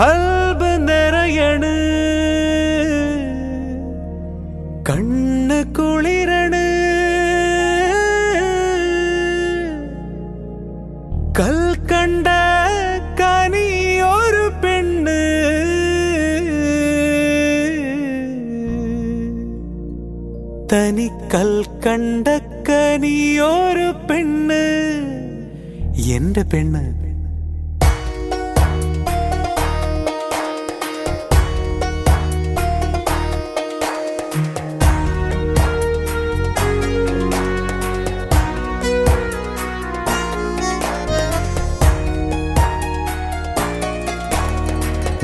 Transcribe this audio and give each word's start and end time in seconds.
கல்பு 0.00 0.78
நிறையணு. 0.78 1.74
கண்ணு 4.88 5.64
குளிரணு. 5.78 6.68
கல் 11.32 11.74
கண்ட 11.86 12.30
கனி 13.14 14.00
ஒரு 14.00 14.50
பெண்ணு. 14.60 15.28
தனி 20.66 21.10
கல் 21.28 21.64
கண்ட 21.80 22.40
கனி 22.62 23.40
ஒரு 23.40 23.92
பெண்ணு. 24.06 24.92
என்ற 25.92 26.42
பெண்ணு? 26.54 26.78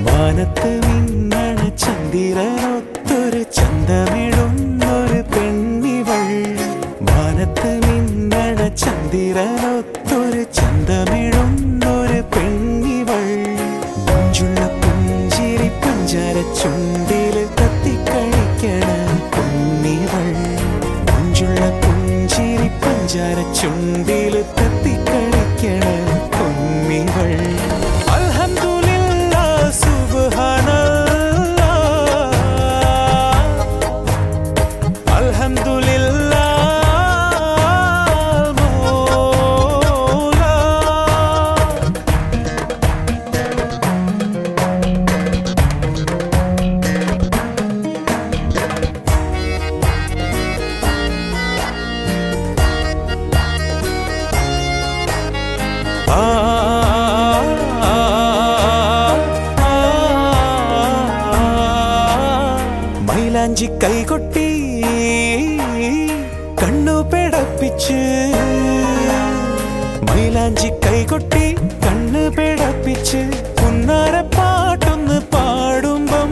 വാനത്ത് 0.07 0.71
മിന്നണ 0.85 1.59
ചന്ദിരനൊത്തൊരു 1.83 3.43
ചന്തമിടുന്നൊരു 3.57 5.21
പെണ്ണിവൾ. 5.33 6.25
വാനത്ത് 7.09 7.71
മിന്നണ 7.85 8.59
ചന്ദിരനൊത്തൊരു 8.83 10.43
ചന്തമിടുന്നൊരു 10.59 12.21
പെണ്ണിവൾ. 12.35 13.25
മുഞ്ചുള്ള 14.07 14.61
പുഞ്ചിരി 14.83 15.69
പഞ്ചാര 15.83 16.37
ചുണ്ടിൽ 16.61 17.37
കത്തിക്കഴിക്കണ 17.59 18.89
പൊന്നിവൾ. 19.35 20.29
മുഞ്ചുള്ള 21.09 21.63
പുഞ്ചിരി 21.83 22.71
പഞ്ചാര 22.85 23.39
ചുണ്ടിൽ 23.61 24.16
മൈലാഞ്ചി 63.67 63.85
കൈകൊട്ടി 63.85 64.49
കണ്ണു 66.61 66.95
പെടപ്പിച്ച്. 67.13 67.97
മൈലാഞ്ചി 70.09 70.69
കൈകൊട്ടി 70.85 71.45
കണ്ണ് 71.85 72.23
പിടപ്പിച്ച്. 72.37 73.21
പുന്നാര 73.59 74.15
പാട്ടൊന്ന് 74.37 75.19
പാടുമ്പം. 75.33 76.31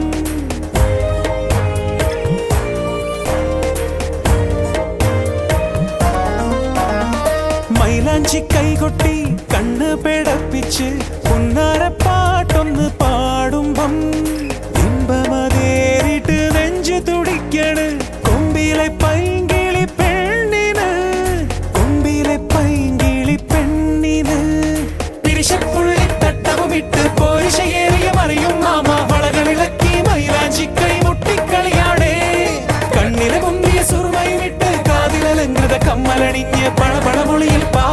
മൈലാഞ്ചി 7.80 8.42
കൈകൊട്ടി 8.55 9.17
കണ്ണ് 9.55 9.90
പിടപ്പിച്ച്. 10.05 10.89
പുന്നാര 11.28 11.83
പാട്ടൊന്ന് 12.06 12.89
പാടുമ്പം. 13.02 13.94
விட்டு 26.74 27.02
போரிச 27.18 27.58
ஏறிய 27.80 28.07
மறையும் 28.17 28.58
மாமா 28.62 28.96
வளர 29.11 29.36
விளக்கி 29.48 29.92
மயிலாஞ்சி 30.07 30.64
கை 30.73 30.95
முட்டி 31.05 31.35
களியாடே. 31.51 32.12
கண்ணில 32.95 33.35
முந்திய 33.40 33.80
சுருமை 33.85 34.29
விட்டு 34.40 34.70
காதில் 34.89 35.29
அலங்குத 35.33 35.74
கம்மலணிஞ்ச 35.86 36.61
பழ 36.80 36.92
பழமொழியில் 36.98 37.70
பா 37.73 37.83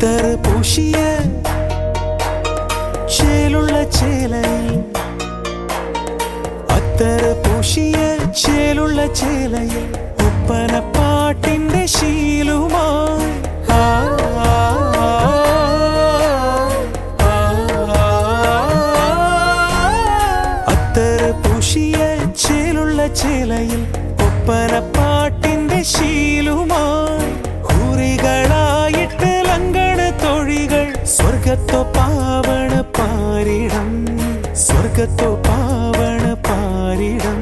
അത്തറ് 0.00 0.36
പൂശിയ 0.36 0.98
ചേലുള്ള 3.16 3.82
ചേലയിൽ. 3.90 4.76
അത്തറ് 6.76 7.32
പൂശിയ 7.44 7.96
ചേലുള്ള 8.42 9.06
ചേലയിൽ 9.06 9.84
ഒപ്പന 10.26 10.72
പാട്ടിന്റെ 10.96 11.86
ശീലുമായി. 11.86 13.32
ആ, 13.72 13.82
പൂശിയ 21.42 21.98
ചേലുള്ള 22.46 23.06
ചേലയിൽ 23.06 23.82
ഒപ്പന 24.26 24.78
പാട്ടിന്റെ 24.96 25.82
ശീലുമായി. 25.82 27.32
തൊഴികൾ 27.68 28.67
സ്വർഗത്തോ 31.48 31.82
പാവണ 31.82 32.80
പാരിടം. 32.80 34.06
സ്വർഗത്തോ 34.56 35.42
പാവണ 35.46 36.24
പാരിടം. 36.32 37.40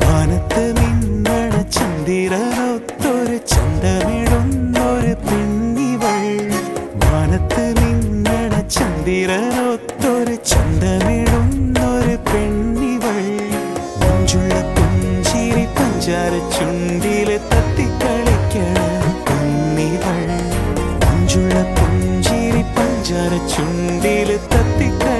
വാനത്ത് 0.00 0.64
നിന്നണ 0.80 1.62
ചന്ദിരനൊത്തൊരു 1.62 3.36
ചന്തമിടുന്നൊരു 3.36 5.14
പെണ്ണിവൾ. 5.26 6.20
വാനത്ത് 7.04 7.74
നിന്നണ 7.80 8.60
ചന്ദിരനൊത്തൊരു 8.68 10.34
ചന്തമിടുന്നൊരു 10.34 11.29
കുന്നിവൾ 23.30 24.36
മുഞ്ചുള്ള 24.50 25.19